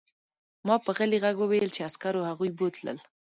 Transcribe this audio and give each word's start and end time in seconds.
ما 0.67 0.75
په 0.85 0.91
غلي 0.97 1.17
غږ 1.23 1.35
وویل 1.39 1.69
چې 1.75 1.85
عسکرو 1.87 2.27
هغوی 2.29 2.49
بوتلل 2.57 2.97